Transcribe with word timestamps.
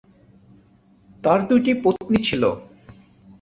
তার 1.23 1.39
দুইটি 1.49 1.71
পত্নী 1.83 2.19
ছিল। 2.27 2.43